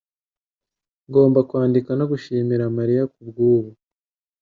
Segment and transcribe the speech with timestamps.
[1.07, 3.71] Ngomba kwandika no gushimira Mariya kubwubu